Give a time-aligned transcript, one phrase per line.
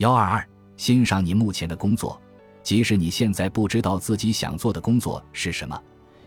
[0.00, 0.48] 幺二二，
[0.78, 2.18] 欣赏你目前的工作，
[2.62, 5.78] 即使你现在不知道自己想做的工作是什么，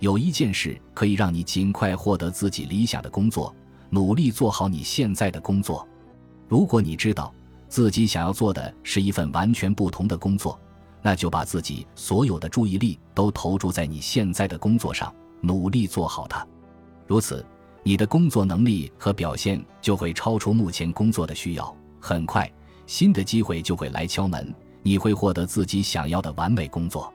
[0.00, 3.54] 有一件事可以让你尽快获得自己理想的工作，
[3.88, 5.86] 努力做好你现在的工作。
[6.48, 7.32] 如果你知道
[7.68, 10.58] 自己想要做的是一份完全不同的工作，
[11.00, 16.44] 那就把自己所有的注意力都投注在你现在的工作上，努力做好它。
[17.06, 17.46] 如此。
[17.82, 22.46] 你的工作能力和表现就会超出目前工作的需要，很快
[22.90, 24.52] 新的机会就会来敲门，
[24.82, 27.10] 你会获得自己想要的完美工作。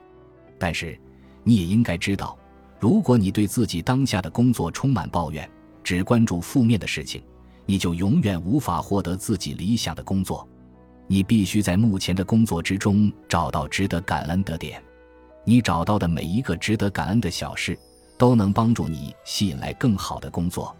[0.58, 0.98] 但是，
[1.44, 2.34] 你也应该知道，
[2.80, 5.46] 如果你对自己当下的工作充满抱怨，
[5.84, 7.22] 只关注负面的事情，
[7.66, 10.48] 你就永远无法获得自己理想的工作。
[11.06, 14.82] 你必须在目前的工作之中找到值得感恩的点，
[15.44, 17.78] 你找到的每一个值得感恩的小事。
[18.16, 20.74] 都能帮助你吸引来更好的工作。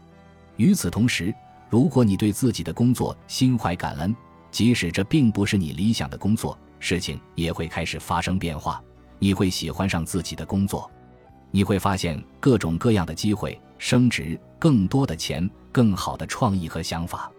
[0.56, 1.34] 与此同时，
[1.68, 4.16] 如果你对自己的工作心怀感恩，
[4.56, 8.82] 即使这并不是你理想的工作，事情也会开始发生变化。
[9.18, 10.90] 你会喜欢上自己的工作，
[11.50, 17.30] 你会发现各种各样的机会、升职、更多的钱、更好的创意和想法。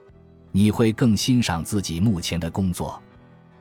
[0.52, 3.02] 你会更欣赏自己目前的工作，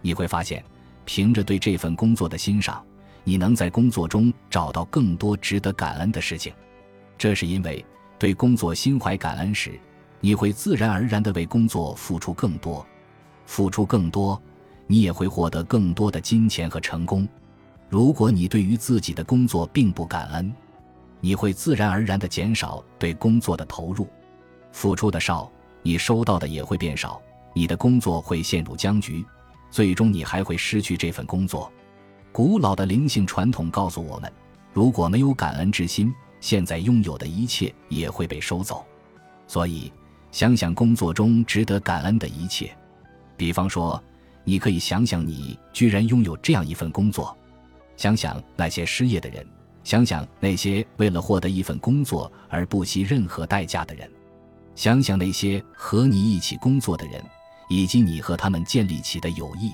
[0.02, 0.62] 你会发现，
[1.06, 2.84] 凭着对这份工作的欣赏。
[3.24, 6.52] 你能在工作中找到更多值得感恩的事情，
[7.16, 7.82] 这是因为
[8.18, 9.80] 对工作心怀感恩时，
[10.20, 12.86] 你会自然而然地为工作付出更多，
[13.47, 14.41] 付出更多，
[14.86, 17.27] 你也会获得更多的金钱和成功。
[17.88, 20.53] 如果你对于自己的工作并不感恩，
[21.20, 24.06] 你会自然而然地减少对工作的投入，
[24.72, 25.50] 付出的少，
[25.83, 27.20] 你收到的也会变少，
[27.55, 29.25] 你的工作会陷入僵局，
[29.70, 31.72] 最终你还会失去这份工作。
[32.33, 34.31] 古老的灵性传统告诉我们，
[34.72, 38.84] 如果没有感恩之心，现在拥有的一切也会被收走。
[39.47, 39.91] 所以，
[40.33, 42.77] 想想工作中值得感恩的一切。
[43.36, 44.02] 比方说，
[44.44, 47.36] 你可以想想你居然拥有这样一份工作，
[47.96, 49.46] 想想那些失业的人，
[49.84, 54.10] 想想那些为了获得一份工作而不惜任何代价的人，
[54.75, 57.22] 想想那些和你一起工作的人，
[57.69, 59.72] 以及你和他们建立起的友谊。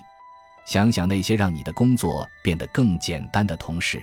[0.64, 4.02] 想想那些让你的工作变得更简单的同事，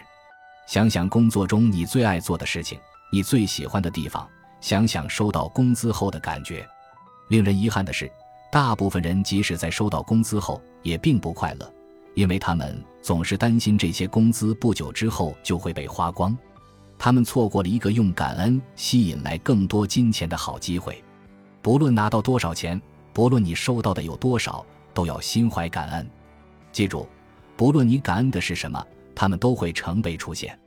[0.68, 2.78] 想想工作中你最爱做的事情，
[3.12, 4.28] 你最喜欢的地方，
[4.60, 6.68] 想想收到工资后的感觉。
[7.30, 8.12] 令人遗憾的是，
[8.52, 11.74] 大部分人即使在收到工资后，也并不快乐，
[12.16, 16.36] 因为他们总是担心这些工资不久之后就会被花光，
[16.98, 21.04] 他们错过了一个用感恩吸引来更多金钱的好机会。
[21.62, 22.82] 不论拿到多少钱，
[23.14, 26.10] 不论你收到的有多少，都要心怀感恩。
[26.72, 27.08] 记住，
[27.56, 28.84] 不论你感恩的是什么，
[29.14, 30.58] 他们都会成倍出现。